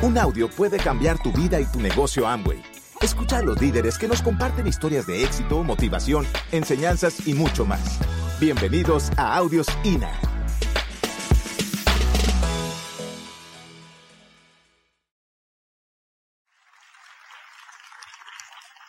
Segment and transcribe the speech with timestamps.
[0.00, 2.62] Un audio puede cambiar tu vida y tu negocio Amway.
[3.00, 7.98] Escucha a los líderes que nos comparten historias de éxito, motivación, enseñanzas y mucho más.
[8.38, 10.12] Bienvenidos a Audios INA.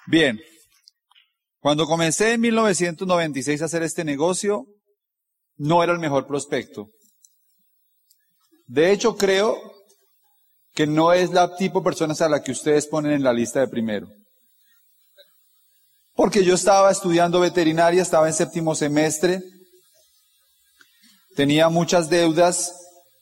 [0.05, 0.39] Bien,
[1.60, 4.68] cuando comencé en 1996 a hacer este negocio,
[5.57, 6.91] no era el mejor prospecto.
[8.68, 9.79] De hecho, creo
[10.79, 13.60] que no es la tipo de personas a la que ustedes ponen en la lista
[13.60, 14.07] de primero.
[16.15, 19.42] Porque yo estaba estudiando veterinaria, estaba en séptimo semestre,
[21.36, 22.73] tenía muchas deudas,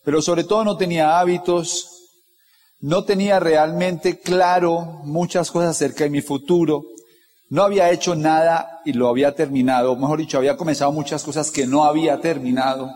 [0.04, 1.90] pero sobre todo no tenía hábitos,
[2.80, 6.84] no tenía realmente claro muchas cosas acerca de mi futuro,
[7.50, 11.66] no había hecho nada y lo había terminado, mejor dicho, había comenzado muchas cosas que
[11.66, 12.88] no había terminado.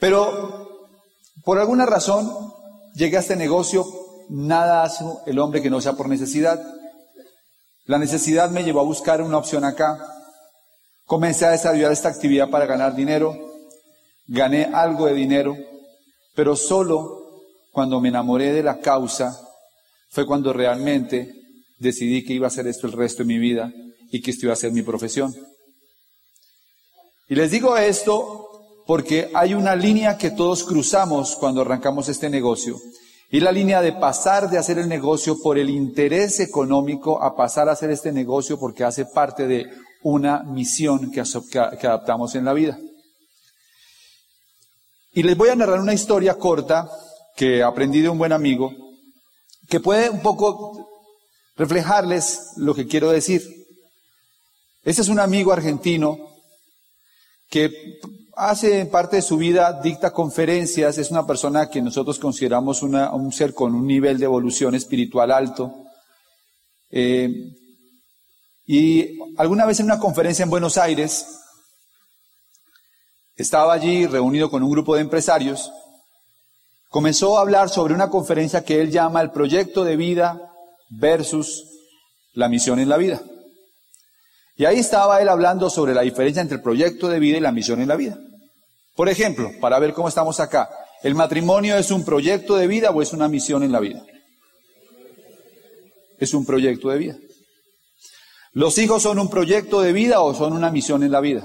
[0.00, 0.63] Pero
[1.42, 2.52] por alguna razón
[2.94, 3.84] llegué a este negocio,
[4.28, 6.62] nada hace el hombre que no sea por necesidad.
[7.86, 9.98] La necesidad me llevó a buscar una opción acá.
[11.04, 13.36] Comencé a desarrollar esta actividad para ganar dinero.
[14.26, 15.54] Gané algo de dinero,
[16.34, 19.38] pero solo cuando me enamoré de la causa
[20.08, 21.34] fue cuando realmente
[21.78, 23.70] decidí que iba a hacer esto el resto de mi vida
[24.10, 25.34] y que esto iba a ser mi profesión.
[27.28, 28.43] Y les digo esto
[28.86, 32.78] porque hay una línea que todos cruzamos cuando arrancamos este negocio.
[33.30, 37.68] Y la línea de pasar de hacer el negocio por el interés económico a pasar
[37.68, 39.66] a hacer este negocio porque hace parte de
[40.02, 42.78] una misión que, adaptamos en la vida.
[45.12, 46.88] Y les voy a narrar una historia corta
[47.36, 48.72] que aprendí de un buen amigo
[49.68, 50.88] que puede un poco
[51.56, 53.42] reflejarles lo que quiero decir.
[54.82, 56.18] Este es un amigo argentino
[57.48, 57.70] que
[58.36, 63.54] hace parte de su vida, dicta conferencias, es una persona que nosotros consideramos un ser
[63.54, 65.74] con un nivel de evolución espiritual alto.
[66.90, 67.30] Eh,
[68.66, 71.26] y alguna vez en una conferencia en Buenos Aires,
[73.36, 75.72] estaba allí reunido con un grupo de empresarios,
[76.88, 80.40] comenzó a hablar sobre una conferencia que él llama el proyecto de vida
[80.88, 81.64] versus
[82.32, 83.20] la misión en la vida.
[84.56, 87.52] Y ahí estaba él hablando sobre la diferencia entre el proyecto de vida y la
[87.52, 88.18] misión en la vida.
[88.94, 90.70] Por ejemplo, para ver cómo estamos acá,
[91.02, 94.04] ¿el matrimonio es un proyecto de vida o es una misión en la vida?
[96.18, 97.16] Es un proyecto de vida.
[98.52, 101.44] ¿Los hijos son un proyecto de vida o son una misión en la vida?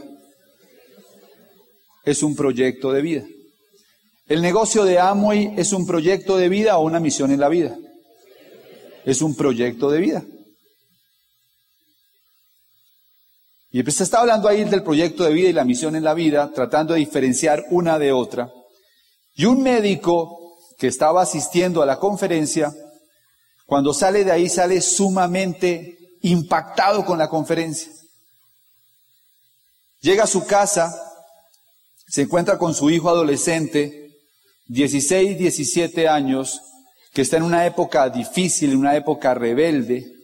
[2.06, 3.26] Es un proyecto de vida.
[4.28, 7.76] ¿El negocio de Amway es un proyecto de vida o una misión en la vida?
[9.04, 10.24] Es un proyecto de vida.
[13.72, 16.16] Y pues se está hablando ahí del proyecto de vida y la misión en la
[16.16, 18.52] vida, tratando de diferenciar una de otra.
[19.36, 22.74] Y un médico que estaba asistiendo a la conferencia,
[23.66, 27.92] cuando sale de ahí sale sumamente impactado con la conferencia.
[30.02, 30.92] Llega a su casa,
[32.08, 34.18] se encuentra con su hijo adolescente,
[34.68, 36.62] 16, 17 años,
[37.14, 40.19] que está en una época difícil, en una época rebelde,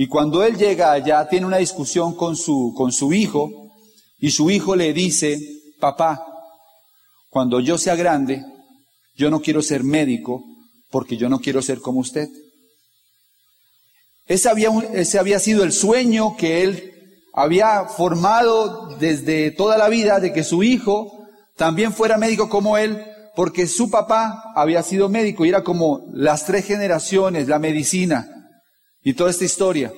[0.00, 3.50] y cuando él llega allá, tiene una discusión con su, con su hijo,
[4.18, 5.38] y su hijo le dice,
[5.78, 6.24] papá,
[7.28, 8.42] cuando yo sea grande,
[9.14, 10.42] yo no quiero ser médico
[10.90, 12.30] porque yo no quiero ser como usted.
[14.24, 16.94] Ese había, ese había sido el sueño que él
[17.34, 23.04] había formado desde toda la vida de que su hijo también fuera médico como él,
[23.36, 28.38] porque su papá había sido médico y era como las tres generaciones, la medicina
[29.02, 29.92] y toda esta historia.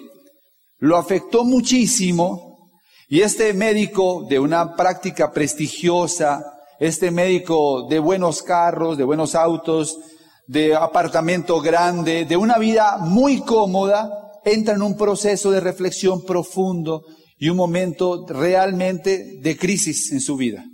[0.78, 2.70] Lo afectó muchísimo
[3.08, 6.44] y este médico de una práctica prestigiosa,
[6.80, 9.98] este médico de buenos carros, de buenos autos,
[10.46, 14.10] de apartamento grande, de una vida muy cómoda,
[14.44, 17.04] entra en un proceso de reflexión profundo
[17.38, 20.64] y un momento realmente de crisis en su vida.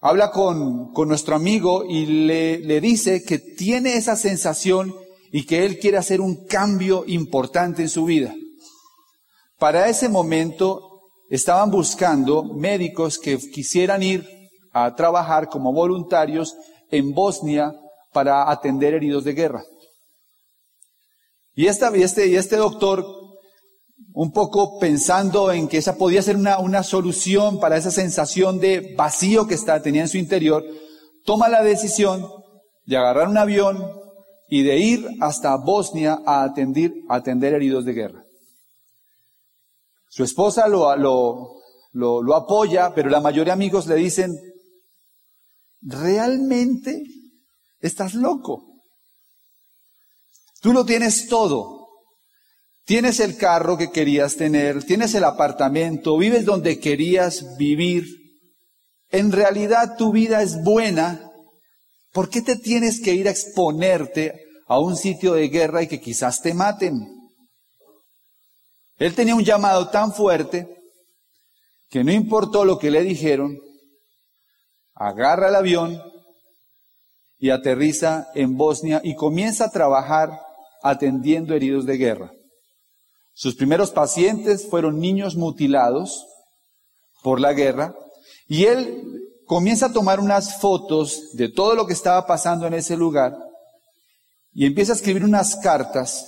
[0.00, 4.94] Habla con, con nuestro amigo y le, le dice que tiene esa sensación
[5.30, 8.34] y que él quiere hacer un cambio importante en su vida.
[9.58, 14.26] Para ese momento estaban buscando médicos que quisieran ir
[14.72, 16.56] a trabajar como voluntarios
[16.90, 17.72] en Bosnia
[18.12, 19.62] para atender heridos de guerra.
[21.54, 23.04] Y, esta, este, y este doctor,
[24.12, 28.94] un poco pensando en que esa podía ser una, una solución para esa sensación de
[28.96, 30.64] vacío que está, tenía en su interior,
[31.24, 32.26] toma la decisión
[32.86, 33.84] de agarrar un avión,
[34.50, 38.24] y de ir hasta Bosnia a atender, heridos de guerra.
[40.08, 44.36] Su esposa lo apoya, pero la mayoría de amigos le dicen,
[45.80, 47.04] ¿realmente
[47.80, 48.82] Estás loco.
[50.60, 51.88] Tú lo tienes todo.
[52.84, 58.04] Tienes el carro que querías tener, tienes el apartamento, vives donde querías vivir.
[59.10, 61.29] En realidad tu vida es buena.
[62.12, 66.00] ¿Por qué te tienes que ir a exponerte a un sitio de guerra y que
[66.00, 67.06] quizás te maten?
[68.96, 70.68] Él tenía un llamado tan fuerte
[71.88, 73.58] que no importó lo que le dijeron,
[74.94, 76.00] agarra el avión
[77.38, 80.30] y aterriza en Bosnia y comienza a trabajar
[80.82, 82.32] atendiendo heridos de guerra.
[83.32, 86.26] Sus primeros pacientes fueron niños mutilados
[87.22, 87.94] por la guerra
[88.46, 92.96] y él comienza a tomar unas fotos de todo lo que estaba pasando en ese
[92.96, 93.36] lugar
[94.52, 96.24] y empieza a escribir unas cartas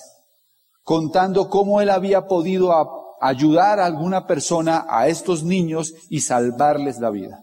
[0.82, 2.72] contando cómo él había podido
[3.20, 7.38] ayudar a alguna persona, a estos niños y salvarles la vida.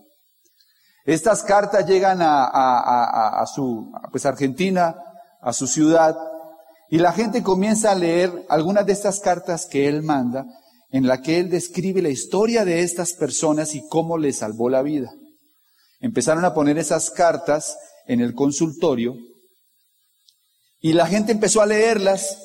[1.06, 4.98] Estas cartas llegan a, su, pues Argentina,
[5.42, 6.18] a su ciudad,
[6.90, 10.46] y la gente comienza a leer algunas de estas cartas que él manda,
[10.92, 14.82] en la que él describe la historia de estas personas y cómo les salvó la
[14.82, 15.10] vida.
[16.00, 19.16] Empezaron a poner esas cartas en el consultorio
[20.82, 22.38] y la gente empezó a leerlas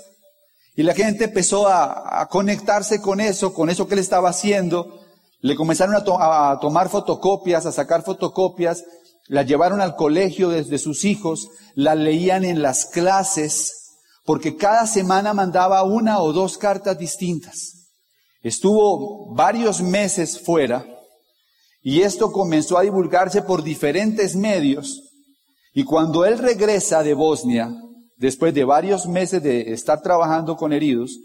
[0.77, 5.01] y la gente empezó a, conectarse con eso, con eso que él estaba haciendo.
[5.41, 8.83] Le comenzaron a, tomar fotocopias, a sacar fotocopias,
[9.29, 13.73] la llevaron al colegio desde sus hijos, la leían en las clases,
[14.25, 17.93] porque cada semana mandaba una o dos cartas distintas.
[18.43, 20.85] Estuvo varios meses fuera
[21.87, 25.03] y esto comenzó a divulgarse por diferentes medios.
[25.75, 27.71] Y cuando él regresa de Bosnia,
[28.17, 31.19] después de varios meses de estar trabajando con heridos,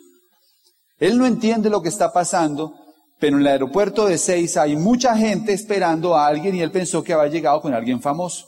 [0.98, 2.74] él no entiende lo que está pasando,
[3.22, 7.02] pero en el aeropuerto de Seis hay mucha gente esperando a alguien y él pensó
[7.02, 8.46] que había llegado con alguien famoso.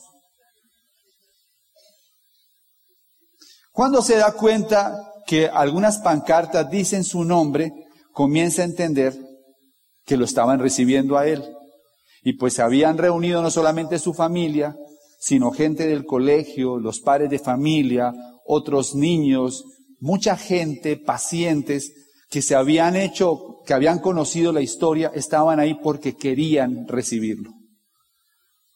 [3.71, 7.71] Cuando se da cuenta que algunas pancartas dicen su nombre,
[8.11, 9.17] comienza a entender
[10.03, 11.41] que lo estaban recibiendo a él.
[12.23, 14.75] Y pues se habían reunido no solamente su familia,
[15.19, 18.13] sino gente del colegio, los padres de familia,
[18.45, 19.63] otros niños,
[19.99, 21.91] mucha gente, pacientes,
[22.29, 27.51] que se habían hecho, que habían conocido la historia, estaban ahí porque querían recibirlo.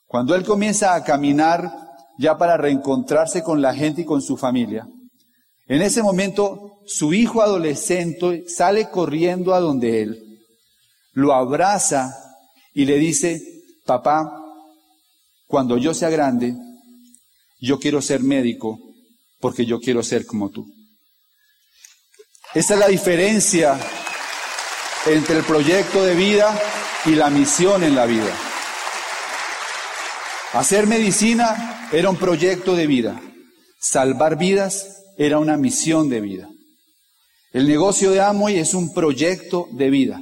[0.06, 1.72] Cuando él comienza a caminar
[2.18, 4.88] ya para reencontrarse con la gente y con su familia,
[5.68, 10.40] en ese momento su hijo adolescente sale corriendo a donde él,
[11.14, 12.14] lo abraza
[12.76, 13.42] y le dice,
[13.86, 14.30] papá,
[15.48, 16.54] cuando yo sea grande,
[17.60, 18.78] yo quiero ser médico
[19.40, 20.68] porque yo quiero ser como tú.
[22.54, 23.80] Esa es la diferencia
[25.06, 26.60] entre el proyecto de vida
[27.06, 28.36] y la misión en la vida.
[30.52, 33.22] Hacer medicina era un proyecto de vida.
[33.80, 36.50] Salvar vidas era una misión de vida.
[37.54, 40.22] El negocio de Amway es un proyecto de vida.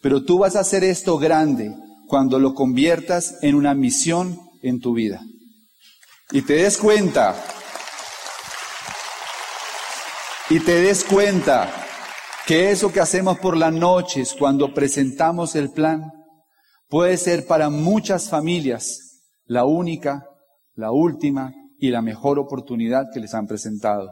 [0.00, 1.74] Pero tú vas a hacer esto grande
[2.06, 5.20] cuando lo conviertas en una misión en tu vida.
[6.32, 7.34] Y te des cuenta
[10.48, 11.72] y te des cuenta
[12.46, 16.10] que eso que hacemos por las noches cuando presentamos el plan
[16.88, 20.26] puede ser para muchas familias la única,
[20.74, 24.10] la última y la mejor oportunidad que les han presentado.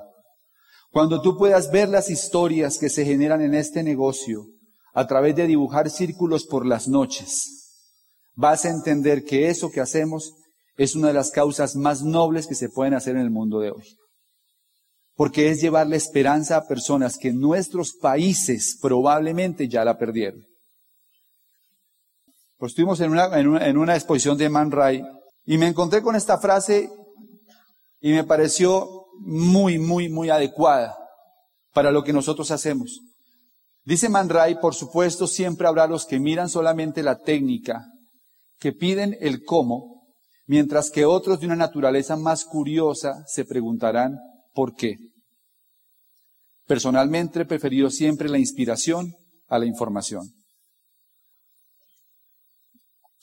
[0.90, 4.46] Cuando tú puedas ver las historias que se generan en este negocio
[4.94, 7.72] a través de dibujar círculos por las noches,
[8.34, 10.32] vas a entender que eso que hacemos
[10.76, 13.70] es una de las causas más nobles que se pueden hacer en el mundo de
[13.70, 13.98] hoy
[15.18, 20.46] porque es llevarle esperanza a personas que en nuestros países probablemente ya la perdieron.
[22.56, 25.02] Pues estuvimos en una, en una, exposición de Man Ray
[25.44, 26.88] y me encontré con esta frase
[28.00, 30.96] y me pareció muy, muy, muy adecuada
[31.74, 33.00] para lo que nosotros hacemos.
[33.88, 37.86] Dice Man Ray, por supuesto, siempre habrá los que miran solamente la técnica,
[38.58, 40.06] que piden el cómo,
[40.44, 44.18] mientras que otros de una naturaleza más curiosa se preguntarán
[44.52, 44.98] por qué.
[46.66, 49.14] Personalmente he preferido siempre la inspiración
[49.46, 50.34] a la información.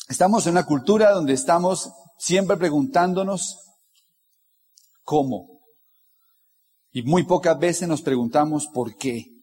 [0.09, 3.55] Estamos en una cultura donde estamos siempre preguntándonos
[5.03, 5.59] cómo.
[6.91, 9.34] Y muy pocas veces nos preguntamos por qué.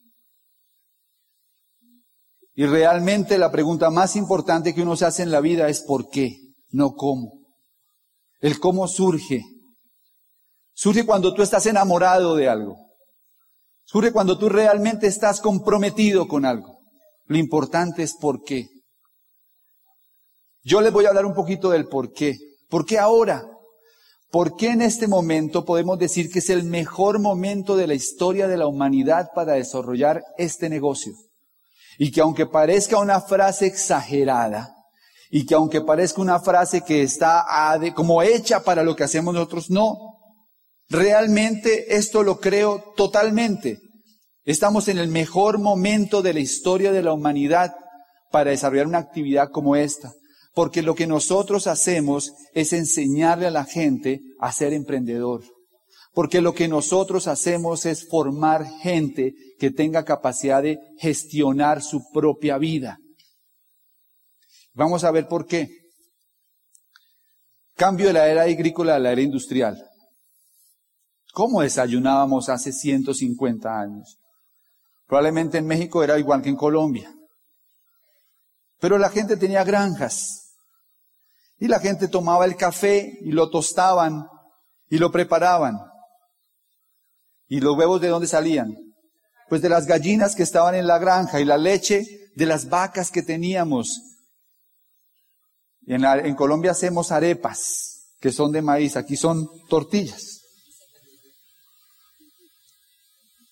[2.55, 6.09] Y realmente la pregunta más importante que uno se hace en la vida es por
[6.09, 6.37] qué,
[6.69, 7.39] no cómo.
[8.39, 9.41] El cómo surge.
[10.73, 12.75] Surge cuando tú estás enamorado de algo.
[13.85, 16.79] Surge cuando tú realmente estás comprometido con algo.
[17.25, 18.67] Lo importante es por qué.
[20.63, 22.35] Yo les voy a hablar un poquito del por qué.
[22.69, 23.43] ¿Por qué ahora?
[24.29, 28.47] ¿Por qué en este momento podemos decir que es el mejor momento de la historia
[28.47, 31.13] de la humanidad para desarrollar este negocio?
[31.97, 34.73] Y que aunque parezca una frase exagerada,
[35.35, 37.43] y que aunque parezca una frase que está
[37.95, 39.97] como hecha para lo que hacemos nosotros, no.
[40.89, 43.79] Realmente esto lo creo totalmente.
[44.45, 47.73] Estamos en el mejor momento de la historia de la humanidad
[48.31, 50.13] para desarrollar una actividad como esta.
[50.53, 55.41] Porque lo que nosotros hacemos es enseñarle a la gente a ser emprendedor.
[56.13, 62.57] Porque lo que nosotros hacemos es formar gente que tenga capacidad de gestionar su propia
[62.57, 62.99] vida.
[64.73, 65.69] Vamos a ver por qué.
[67.75, 69.83] Cambio de la era agrícola a la era industrial.
[71.33, 74.19] ¿Cómo desayunábamos hace 150 años?
[75.07, 77.11] Probablemente en México era igual que en Colombia.
[78.79, 80.53] Pero la gente tenía granjas.
[81.57, 84.27] Y la gente tomaba el café y lo tostaban
[84.89, 85.92] y lo preparaban.
[87.53, 88.75] ¿Y los huevos de dónde salían?
[89.47, 93.11] Pues de las gallinas que estaban en la granja y la leche de las vacas
[93.11, 94.01] que teníamos.
[95.81, 100.41] Y en, en Colombia hacemos arepas, que son de maíz, aquí son tortillas.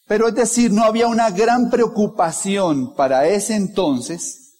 [0.07, 4.55] Pero es decir, no había una gran preocupación para ese entonces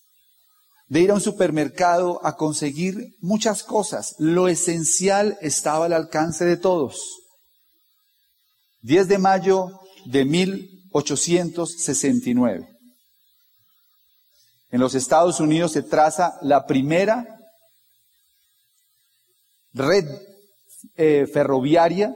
[0.88, 4.14] de ir a un supermercado a conseguir muchas cosas.
[4.20, 7.21] Lo esencial estaba al alcance de todos.
[8.82, 9.70] 10 de mayo
[10.06, 12.68] de 1869.
[14.72, 17.38] En los Estados Unidos se traza la primera
[19.74, 20.06] red
[20.96, 22.16] eh, ferroviaria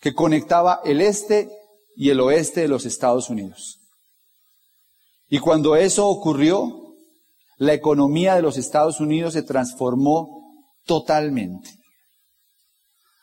[0.00, 1.50] que conectaba el este
[1.96, 3.78] y el oeste de los Estados Unidos.
[5.28, 6.94] Y cuando eso ocurrió,
[7.56, 10.28] la economía de los Estados Unidos se transformó
[10.84, 11.70] totalmente.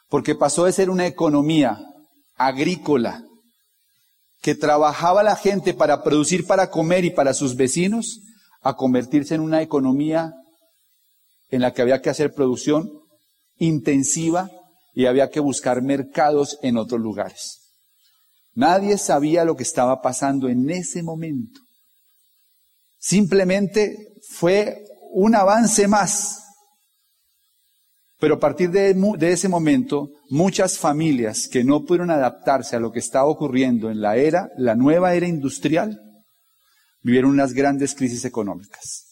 [0.08, 1.78] Porque pasó de ser una economía
[2.40, 3.24] agrícola
[4.42, 8.22] que trabajaba la gente para producir para comer y para sus vecinos,
[8.62, 10.34] a convertirse en una economía
[11.50, 12.90] en la que había que hacer producción
[13.58, 14.50] intensiva
[14.94, 17.60] y había que buscar mercados en otros lugares.
[18.54, 21.60] Nadie sabía lo que estaba pasando en ese momento.
[22.98, 26.44] Simplemente fue un avance más.
[28.20, 28.94] Pero a partir de,
[29.32, 34.18] ese momento, muchas familias que no pudieron adaptarse a lo que estaba ocurriendo en la
[34.18, 35.98] era, la nueva era industrial,
[37.02, 39.06] vivieron unas grandes crisis económicas.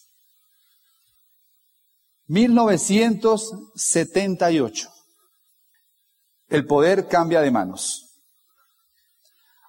[2.28, 4.90] 1978.
[6.50, 8.04] El poder cambia de manos.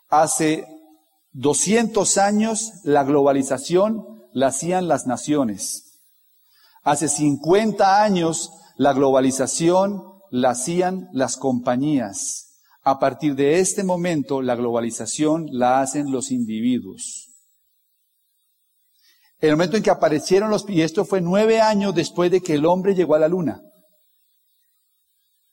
[0.09, 0.67] Hace
[1.31, 6.01] 200 años la globalización la hacían las naciones.
[6.83, 12.63] Hace 50 años la globalización la hacían las compañías.
[12.83, 17.27] A partir de este momento la globalización la hacen los individuos.
[19.41, 22.67] El momento en que aparecieron los, y esto fue nueve años después de que el
[22.67, 23.61] hombre llegó a la luna,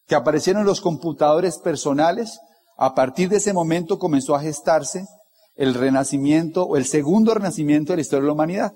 [0.07, 2.39] que aparecieron los computadores personales,
[2.77, 5.07] a partir de ese momento comenzó a gestarse
[5.55, 8.73] el renacimiento o el segundo renacimiento de la historia de la humanidad,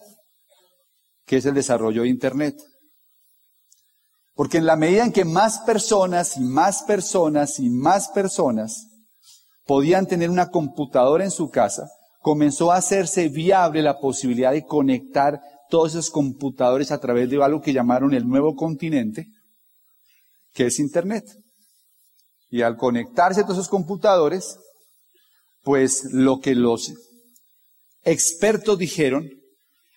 [1.26, 2.56] que es el desarrollo de Internet.
[4.40, 8.88] Porque en la medida en que más personas y más personas y más personas
[9.66, 11.90] podían tener una computadora en su casa,
[12.22, 17.60] comenzó a hacerse viable la posibilidad de conectar todos esos computadores a través de algo
[17.60, 19.28] que llamaron el nuevo continente,
[20.54, 21.26] que es Internet.
[22.50, 24.58] Y al conectarse a todos esos computadores,
[25.64, 26.94] pues lo que los
[28.04, 29.30] expertos dijeron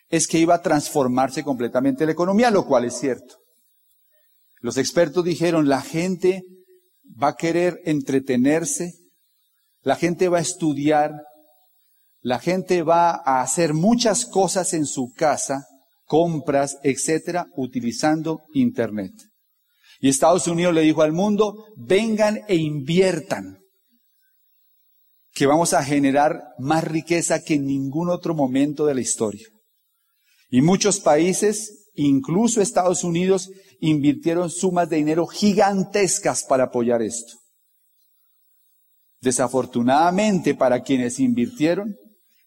[0.08, 3.41] es que iba a transformarse completamente la economía, lo cual es cierto.
[4.62, 6.44] Los expertos dijeron, la gente
[7.20, 8.94] va a querer entretenerse,
[9.82, 11.10] la gente va a estudiar,
[12.20, 15.66] la gente va a hacer muchas cosas en su casa,
[16.04, 19.12] compras, etcétera, utilizando Internet.
[20.00, 23.58] Y Estados Unidos le dijo al mundo, vengan e inviertan
[25.32, 29.48] que vamos a generar más riqueza que en ningún otro momento de la historia.
[30.50, 33.50] Y muchos países, incluso Estados Unidos,
[33.82, 37.34] invirtieron sumas de dinero gigantescas para apoyar esto.
[39.20, 41.96] Desafortunadamente para quienes invirtieron,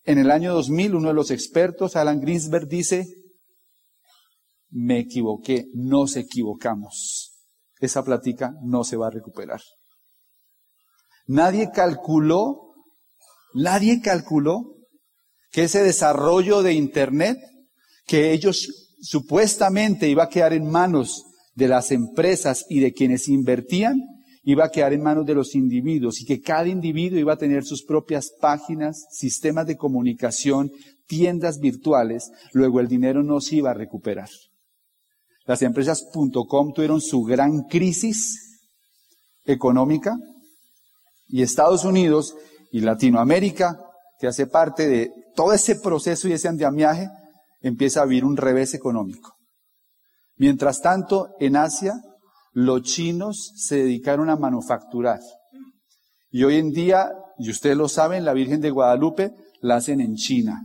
[0.03, 3.07] en el año 2000 uno de los expertos, Alan Greensberg, dice,
[4.69, 7.31] me equivoqué, nos equivocamos.
[7.79, 9.61] Esa plática no se va a recuperar.
[11.27, 12.65] Nadie calculó
[13.55, 14.75] Nadie calculó
[15.49, 17.39] que ese desarrollo de Internet,
[18.05, 21.25] que ellos supuestamente iba a quedar en manos
[21.55, 24.01] de las empresas y de quienes invertían,
[24.43, 27.63] iba a quedar en manos de los individuos y que cada individuo iba a tener
[27.63, 30.71] sus propias páginas, sistemas de comunicación,
[31.07, 34.29] tiendas virtuales, luego el dinero no se iba a recuperar.
[35.45, 38.59] Las empresas .com tuvieron su gran crisis
[39.45, 40.17] económica
[41.27, 42.35] y Estados Unidos
[42.71, 43.79] y Latinoamérica,
[44.19, 47.09] que hace parte de todo ese proceso y ese andamiaje,
[47.67, 49.35] empieza a vivir un revés económico.
[50.37, 51.93] Mientras tanto, en Asia,
[52.53, 55.19] los chinos se dedicaron a manufacturar.
[56.29, 60.15] Y hoy en día, y ustedes lo saben, la Virgen de Guadalupe la hacen en
[60.15, 60.61] China.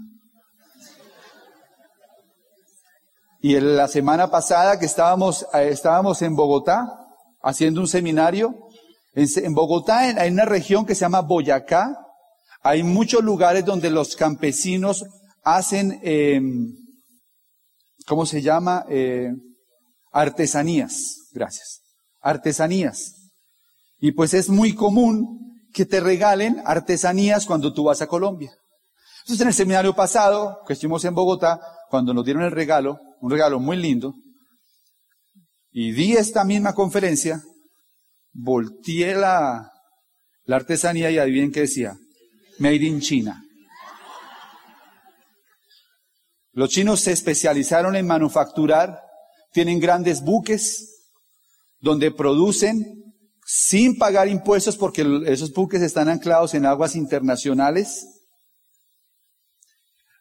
[3.41, 6.87] Y en la semana pasada que estábamos, eh, estábamos en Bogotá
[7.43, 8.55] haciendo un seminario,
[9.15, 11.97] en, Bogotá hay una región que se llama Boyacá,
[12.63, 15.05] hay muchos lugares donde los campesinos
[15.43, 16.75] hacen, em,
[18.11, 18.85] ¿cómo se llama?
[18.89, 19.31] Eh,
[20.11, 21.29] artesanías.
[21.33, 21.81] Gracias.
[22.21, 23.15] Artesanías.
[24.01, 28.51] Y pues es muy común que te regalen artesanías cuando tú vas a Colombia.
[29.21, 33.31] Entonces en el seminario pasado, que estuvimos en Bogotá, cuando nos dieron el regalo, un
[33.31, 34.13] regalo muy lindo,
[35.71, 37.41] y di esta misma conferencia,
[38.33, 39.71] volteé la,
[40.47, 41.97] la artesanía y adivinen qué decía,
[42.59, 43.41] Made in China.
[46.53, 49.01] Los chinos se especializaron en manufacturar,
[49.53, 50.91] tienen grandes buques
[51.81, 53.15] donde producen
[53.45, 58.07] sin pagar impuestos porque esos buques están anclados en aguas internacionales.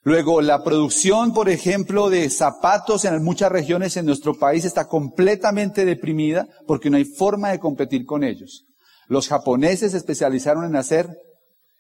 [0.01, 5.85] Luego, la producción, por ejemplo, de zapatos en muchas regiones en nuestro país está completamente
[5.85, 8.65] deprimida porque no hay forma de competir con ellos.
[9.07, 11.09] Los japoneses se especializaron en hacer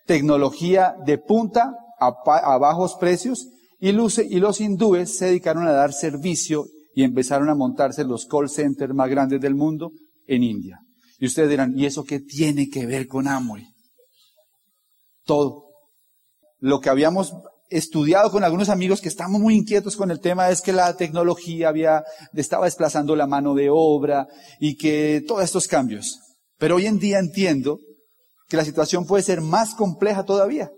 [0.05, 3.47] tecnología de punta a, bajos precios
[3.79, 8.93] y los hindúes se dedicaron a dar servicio y empezaron a montarse los call centers
[8.93, 9.91] más grandes del mundo
[10.27, 10.79] en India.
[11.19, 13.65] Y ustedes dirán, ¿y eso qué tiene que ver con Amway?
[15.23, 15.65] Todo.
[16.59, 17.33] Lo que habíamos
[17.69, 21.69] estudiado con algunos amigos que estamos muy inquietos con el tema es que la tecnología
[21.69, 24.27] había, estaba desplazando la mano de obra
[24.59, 26.19] y que todos estos cambios.
[26.57, 27.79] Pero hoy en día entiendo
[28.47, 30.71] que la situación puede ser más compleja todavía.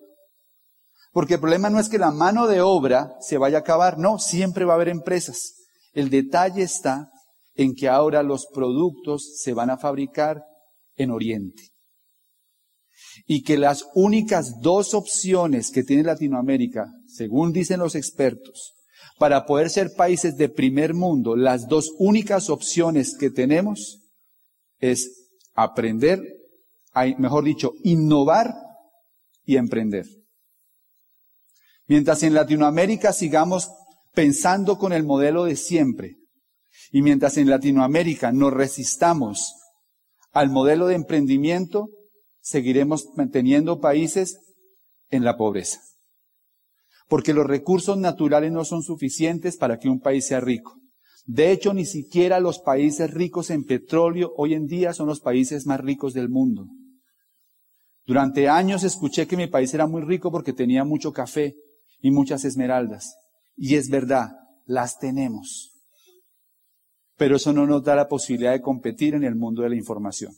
[1.12, 4.17] Porque el problema no es que la mano de obra se vaya a acabar, no,
[4.17, 5.56] siempre va a haber empresas.
[5.93, 7.10] El detalle está
[7.56, 10.43] en que ahora los productos se van a fabricar
[10.95, 11.71] en Oriente
[13.26, 18.74] y que las únicas dos opciones que tiene Latinoamérica, según dicen los expertos,
[19.17, 24.00] para poder ser países de primer mundo, las dos únicas opciones que tenemos
[24.80, 26.19] es aprender,
[27.17, 28.54] mejor dicho, innovar
[29.45, 30.06] y emprender.
[31.92, 33.70] Mientras en Latinoamérica sigamos
[34.14, 36.16] pensando con el modelo de siempre,
[36.90, 39.56] y mientras en Latinoamérica nos resistamos
[40.32, 41.90] al modelo de emprendimiento,
[42.40, 44.40] seguiremos manteniendo países
[45.10, 45.82] en la pobreza.
[47.10, 50.78] Porque los recursos naturales no son suficientes para que un país sea rico.
[51.26, 55.66] De hecho, ni siquiera los países ricos en petróleo hoy en día son los países
[55.66, 56.68] más ricos del mundo.
[58.06, 61.54] Durante años escuché que mi país era muy rico porque tenía mucho café
[62.02, 63.16] y muchas esmeraldas.
[63.56, 64.32] Y es verdad,
[64.66, 65.72] las tenemos.
[67.16, 70.34] Pero eso no nos da la posibilidad de competir en el mundo de la información.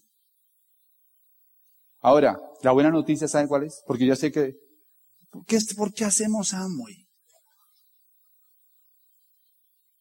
[2.02, 3.82] Ahora, la buena noticia, ¿saben cuál es?
[3.88, 4.58] Porque yo sé que,
[5.30, 7.08] ¿por qué, ¿por qué hacemos Amway?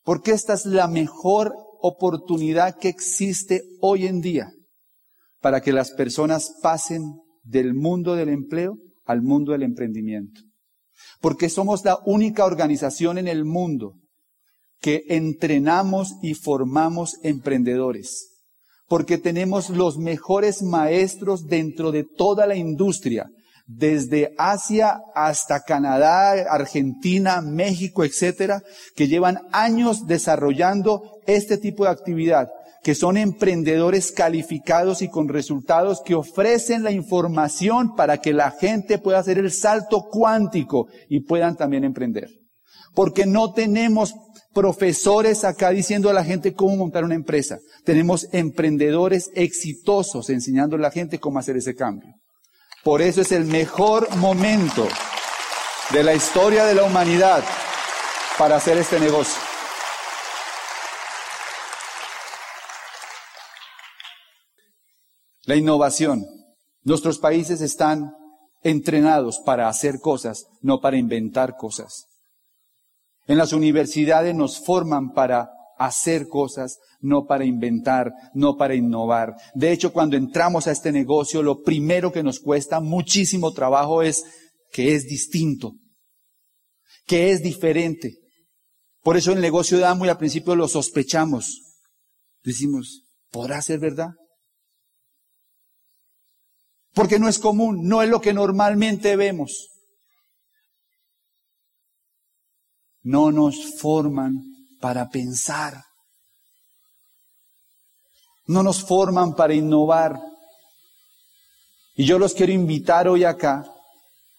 [0.03, 4.53] Porque esta es la mejor oportunidad que existe hoy en día
[5.41, 7.03] para que las personas pasen
[7.43, 10.41] del mundo del empleo al mundo del emprendimiento.
[11.21, 13.95] Porque somos la única organización en el mundo
[14.81, 18.29] que entrenamos y formamos emprendedores.
[18.89, 23.31] Porque tenemos los mejores maestros dentro de toda la industria,
[23.77, 28.63] desde Asia hasta Canadá, Argentina, México, etcétera,
[28.95, 32.49] que llevan años desarrollando este tipo de actividad,
[32.83, 38.99] que son emprendedores calificados y con resultados que ofrecen la información para que la gente
[38.99, 42.29] pueda hacer el salto cuántico y puedan también emprender.
[42.95, 44.15] Porque no tenemos
[44.53, 47.59] profesores acá diciendo a la gente cómo montar una empresa.
[47.85, 52.11] Tenemos emprendedores exitosos enseñando a la gente cómo hacer ese cambio.
[52.83, 54.89] Por eso es el mejor momento
[55.91, 57.45] de la historia de la humanidad
[58.37, 59.41] para hacer este negocio.
[65.45, 66.27] La innovación.
[66.83, 68.17] Nuestros países están
[68.63, 72.07] entrenados para hacer cosas, no para inventar cosas.
[73.27, 75.51] En las universidades nos forman para
[75.87, 79.35] hacer cosas, no para inventar, no para innovar.
[79.55, 84.25] De hecho, cuando entramos a este negocio, lo primero que nos cuesta muchísimo trabajo es
[84.71, 85.75] que es distinto,
[87.07, 88.19] que es diferente.
[89.03, 91.61] Por eso el negocio de Amo y al principio lo sospechamos.
[92.45, 94.11] Decimos, ¿podrá ser verdad?
[96.95, 99.69] Porque no es común, no es lo que normalmente vemos.
[103.01, 104.52] No nos forman
[104.83, 105.81] para pensar.
[108.47, 110.19] No nos forman para innovar.
[111.95, 113.65] Y yo los quiero invitar hoy acá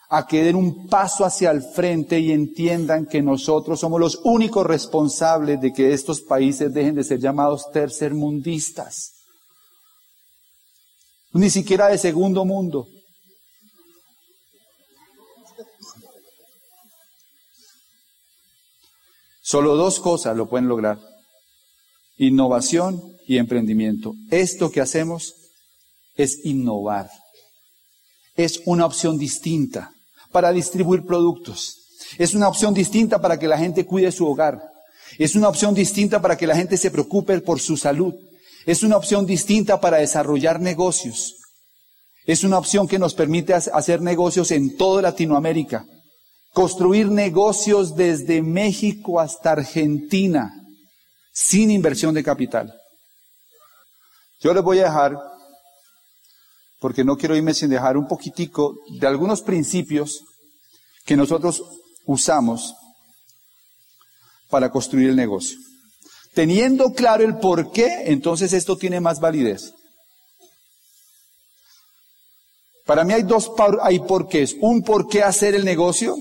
[0.10, 4.68] a que den un paso hacia el frente y entiendan que nosotros somos los únicos
[4.68, 9.14] responsables de que estos países dejen de ser llamados tercermundistas.
[11.32, 12.86] Ni siquiera de segundo mundo.
[19.44, 20.98] Solo dos cosas lo pueden lograr.
[22.18, 24.14] Innovación y emprendimiento.
[24.32, 25.34] Esto que hacemos
[26.16, 27.10] es innovar.
[28.36, 29.92] Es una opción distinta
[30.32, 31.76] para distribuir productos.
[32.18, 34.62] Es una opción distinta para que la gente cuide su hogar.
[35.18, 38.14] Es una opción distinta para que la gente se preocupe por su salud.
[38.66, 41.36] Es una opción distinta para desarrollar negocios.
[42.26, 45.86] Es una opción que nos permite hacer negocios en toda Latinoamérica.
[46.54, 50.54] Construir negocios desde México hasta Argentina
[51.34, 52.74] sin inversión de capital.
[54.40, 55.18] Yo les voy a dejar,
[56.80, 60.24] porque no quiero irme sin dejar un poquitico de algunos principios
[61.06, 61.64] que nosotros
[62.06, 62.76] usamos
[64.50, 65.58] para construir el negocio.
[66.34, 69.74] Teniendo claro el por qué, entonces esto tiene más validez.
[72.86, 74.56] Para mí hay dos hay porqués.
[74.60, 76.18] Un por qué hacer el negocio,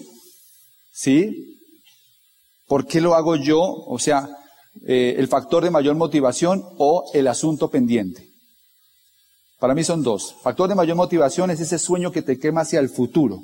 [0.93, 1.59] ¿sí?
[2.69, 3.61] ¿Por qué lo hago yo?
[3.61, 4.29] O sea,
[4.87, 8.29] eh, el factor de mayor motivación o el asunto pendiente.
[9.59, 10.35] Para mí son dos.
[10.43, 13.41] Factor de mayor motivación es ese sueño que te quema hacia el futuro.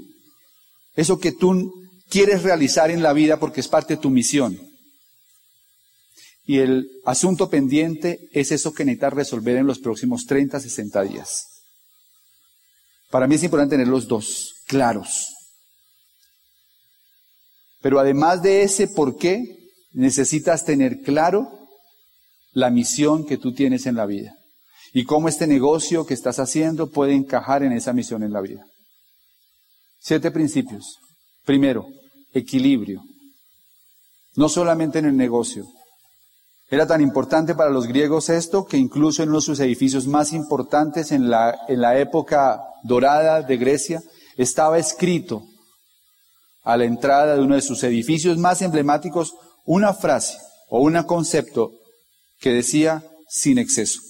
[0.96, 1.72] Eso que tú
[2.08, 4.58] quieres realizar en la vida porque es parte de tu misión.
[6.44, 11.46] Y el asunto pendiente es eso que necesitas resolver en los próximos 30, 60 días.
[13.10, 15.34] Para mí es importante tener los dos claros.
[17.80, 19.58] Pero además de ese por qué,
[19.92, 21.48] necesitas tener claro
[22.52, 24.34] la misión que tú tienes en la vida
[24.92, 28.64] y cómo este negocio que estás haciendo puede encajar en esa misión en la vida.
[30.00, 30.98] Siete principios.
[31.44, 31.86] Primero,
[32.32, 33.02] equilibrio.
[34.34, 35.66] No solamente en el negocio,
[36.70, 40.32] era tan importante para los griegos esto que incluso en uno de sus edificios más
[40.32, 44.02] importantes en la, en la época dorada de Grecia
[44.36, 45.42] estaba escrito
[46.68, 50.36] a la entrada de uno de sus edificios más emblemáticos una frase
[50.68, 51.72] o un concepto
[52.40, 54.00] que decía sin exceso.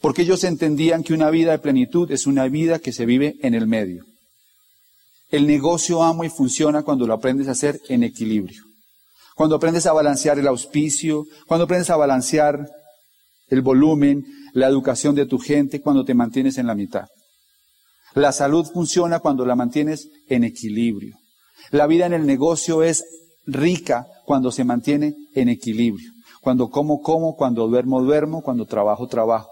[0.00, 3.54] Porque ellos entendían que una vida de plenitud es una vida que se vive en
[3.54, 4.04] el medio.
[5.30, 8.62] El negocio amo y funciona cuando lo aprendes a hacer en equilibrio
[9.34, 12.68] cuando aprendes a balancear el auspicio, cuando aprendes a balancear
[13.48, 17.06] el volumen, la educación de tu gente, cuando te mantienes en la mitad.
[18.14, 21.16] La salud funciona cuando la mantienes en equilibrio.
[21.70, 23.04] La vida en el negocio es
[23.46, 26.10] rica cuando se mantiene en equilibrio.
[26.40, 29.48] Cuando como, como, cuando duermo, duermo, cuando trabajo, trabajo.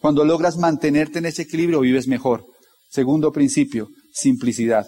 [0.00, 2.44] Cuando logras mantenerte en ese equilibrio, vives mejor.
[2.90, 4.86] Segundo principio, simplicidad.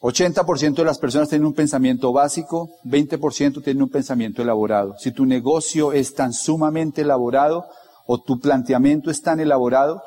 [0.00, 4.96] 80% de las personas tienen un pensamiento básico, 20% tienen un pensamiento elaborado.
[4.98, 7.66] Si tu negocio es tan sumamente elaborado
[8.06, 10.02] o tu planteamiento es tan elaborado,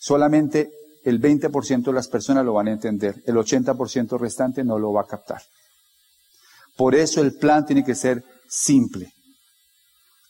[0.00, 0.72] solamente
[1.04, 5.02] el 20% de las personas lo van a entender, el 80% restante no lo va
[5.02, 5.42] a captar.
[6.76, 9.12] Por eso el plan tiene que ser simple,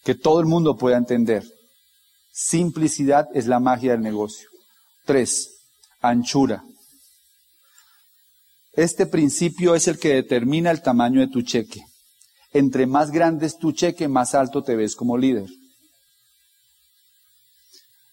[0.05, 1.45] que todo el mundo pueda entender.
[2.33, 4.49] Simplicidad es la magia del negocio.
[5.05, 5.51] Tres,
[6.01, 6.65] anchura.
[8.73, 11.85] Este principio es el que determina el tamaño de tu cheque.
[12.53, 15.49] Entre más grande es tu cheque, más alto te ves como líder.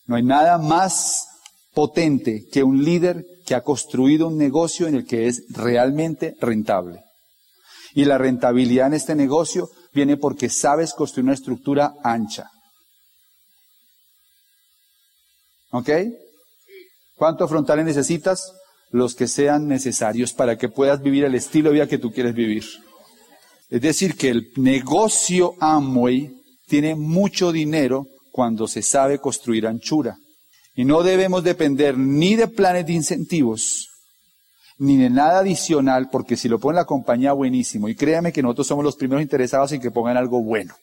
[0.06, 1.28] No hay nada más
[1.78, 7.04] potente que un líder que ha construido un negocio en el que es realmente rentable.
[7.94, 12.50] Y la rentabilidad en este negocio viene porque sabes construir una estructura ancha.
[15.70, 15.90] ¿Ok?
[17.16, 18.52] ¿Cuántos frontales necesitas?
[18.90, 22.34] los que sean necesarios para que puedas vivir el estilo de vida que tú quieres
[22.34, 22.63] vivir.
[23.70, 26.32] Es decir, que el negocio Amway
[26.68, 30.18] tiene mucho dinero cuando se sabe construir anchura.
[30.78, 33.90] Y no debemos depender ni de planes de incentivos,
[34.78, 37.90] ni de nada adicional, porque si lo pone la compañía, buenísimo.
[37.90, 40.76] Y créame que nosotros somos los primeros interesados en que pongan algo bueno.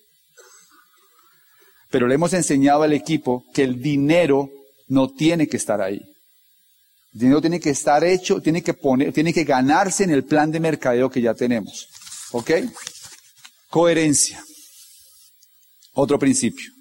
[1.93, 4.51] Pero le hemos enseñado al equipo que el dinero
[4.89, 6.01] no tiene que estar ahí.
[7.13, 10.51] El dinero tiene que estar hecho, tiene que poner, tiene que ganarse en el plan
[10.51, 11.87] de mercadeo que ya tenemos.
[12.33, 12.51] ¿Ok?
[13.71, 14.43] Coherencia.
[15.93, 16.74] Otro principio.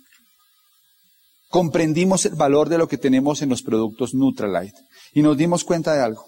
[1.54, 4.82] Comprendimos el valor de lo que tenemos en los productos Nutralite
[5.13, 6.26] y nos dimos cuenta de algo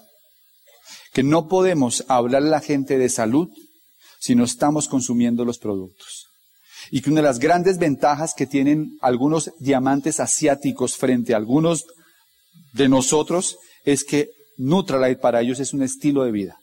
[1.13, 3.49] que no podemos hablar a la gente de salud
[4.19, 6.27] si no estamos consumiendo los productos.
[6.91, 11.85] Y que una de las grandes ventajas que tienen algunos diamantes asiáticos frente a algunos
[12.73, 16.55] de nosotros es que Nutralite para ellos es un estilo de vida.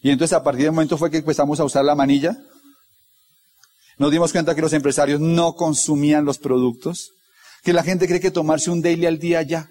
[0.00, 2.34] Y entonces a partir del momento fue que empezamos a usar la manilla.
[3.98, 7.12] Nos dimos cuenta que los empresarios no consumían los productos,
[7.64, 9.70] que la gente cree que tomarse un daily al día ya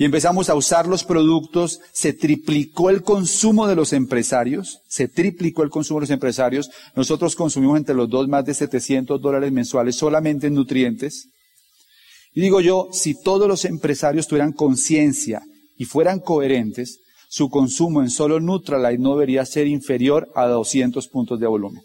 [0.00, 5.62] y empezamos a usar los productos, se triplicó el consumo de los empresarios, se triplicó
[5.62, 6.70] el consumo de los empresarios.
[6.96, 11.28] Nosotros consumimos entre los dos más de 700 dólares mensuales solamente en nutrientes.
[12.32, 15.42] Y digo yo, si todos los empresarios tuvieran conciencia
[15.76, 21.38] y fueran coherentes, su consumo en solo Nutralite no debería ser inferior a 200 puntos
[21.38, 21.82] de volumen.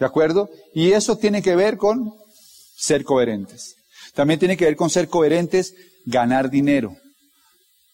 [0.00, 0.48] ¿De acuerdo?
[0.74, 2.14] Y eso tiene que ver con
[2.74, 3.76] ser coherentes.
[4.14, 5.74] También tiene que ver con ser coherentes,
[6.06, 6.96] ganar dinero.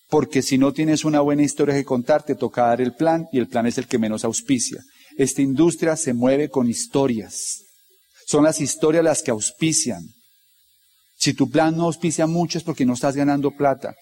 [0.08, 3.38] Porque si no tienes una buena historia que contar, te toca dar el plan y
[3.38, 4.84] el plan es el que menos auspicia.
[5.18, 7.64] Esta industria se mueve con historias.
[8.28, 10.04] Son las historias las que auspician.
[11.18, 13.96] Si tu plan no auspicia mucho es porque no estás ganando plata.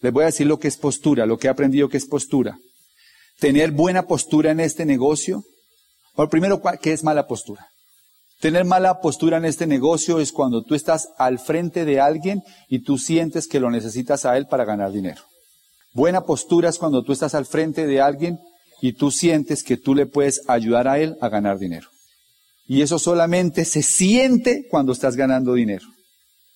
[0.00, 2.58] Les voy a decir lo que es postura, lo que he aprendido que es postura.
[3.38, 5.44] Tener buena postura en este negocio.
[6.16, 7.68] Bueno, primero, ¿qué es mala postura?
[8.40, 12.80] Tener mala postura en este negocio es cuando tú estás al frente de alguien y
[12.80, 15.22] tú sientes que lo necesitas a él para ganar dinero.
[15.92, 18.38] Buena postura es cuando tú estás al frente de alguien
[18.80, 21.88] y tú sientes que tú le puedes ayudar a él a ganar dinero.
[22.66, 25.86] Y eso solamente se siente cuando estás ganando dinero.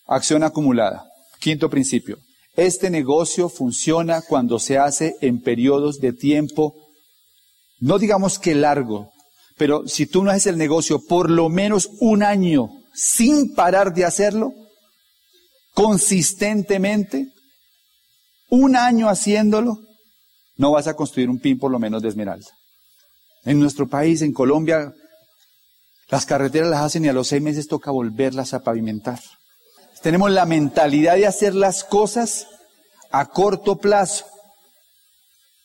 [0.07, 1.05] Acción acumulada.
[1.41, 2.19] Quinto principio.
[2.57, 6.75] Este negocio funciona cuando se hace en periodos de tiempo,
[7.79, 9.11] no digamos que largo,
[9.59, 14.05] pero si tú no haces el negocio por lo menos un año sin parar de
[14.05, 14.53] hacerlo,
[15.75, 17.29] consistentemente,
[18.51, 19.79] un año haciéndolo,
[20.57, 22.49] no vas a construir un pin por lo menos de esmeralda.
[23.45, 24.93] En nuestro país, en Colombia,
[26.09, 29.21] las carreteras las hacen y a los seis meses toca volverlas a pavimentar.
[30.03, 32.47] Tenemos la mentalidad de hacer las cosas
[33.11, 34.27] a corto plazo.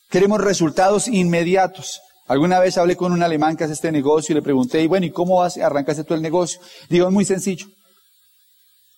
[0.09, 2.01] Queremos resultados inmediatos.
[2.27, 5.05] Alguna vez hablé con un alemán que hace este negocio y le pregunté, y bueno,
[5.05, 6.59] ¿y cómo arrancaste tú el negocio?
[6.89, 7.67] Digo, es muy sencillo.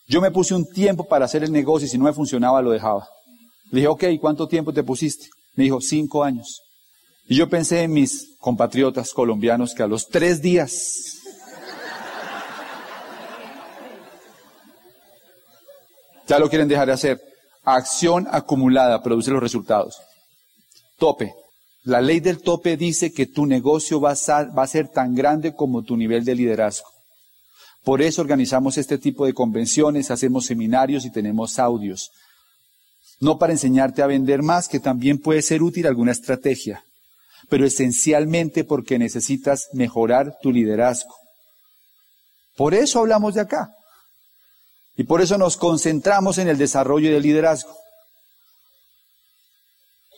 [0.08, 2.70] Yo me puse un tiempo para hacer el negocio y si no me funcionaba lo
[2.72, 3.08] dejaba.
[3.72, 5.26] Le dije, ok, ¿cuánto tiempo te pusiste?
[5.56, 6.62] Me dijo, cinco años.
[7.28, 11.18] Y yo pensé en mis compatriotas colombianos que a los tres días
[16.28, 17.22] ya lo quieren dejar de hacer.
[17.64, 20.00] Acción acumulada produce los resultados.
[21.00, 21.34] Tope.
[21.86, 25.96] La ley del tope dice que tu negocio va a, ser tan grande como tu
[25.96, 26.88] nivel de liderazgo.
[27.84, 32.12] Por eso organizamos este tipo de convenciones, hacemos seminarios y tenemos audios
[33.20, 36.84] no para enseñarte a vender más, que también puede ser útil alguna estrategia,
[37.50, 41.16] pero esencialmente porque necesitas mejorar tu liderazgo.
[42.58, 43.70] Por eso hablamos de acá.
[44.98, 47.76] Y por eso nos concentramos en el desarrollo del liderazgo.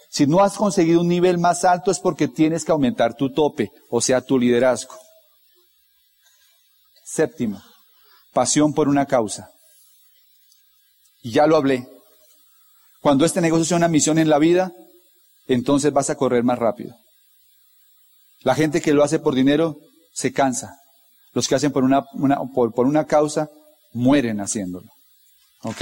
[0.09, 3.71] Si no has conseguido un nivel más alto es porque tienes que aumentar tu tope,
[3.89, 4.95] o sea, tu liderazgo.
[7.03, 7.61] Séptimo,
[8.33, 9.49] pasión por una causa.
[11.21, 11.87] Y ya lo hablé.
[13.01, 14.71] Cuando este negocio sea una misión en la vida,
[15.47, 16.95] entonces vas a correr más rápido.
[18.41, 19.77] La gente que lo hace por dinero
[20.13, 20.79] se cansa.
[21.33, 22.03] Los que hacen por una,
[22.53, 23.49] por, una causa
[23.93, 24.89] mueren haciéndolo.
[25.63, 25.81] ¿Ok?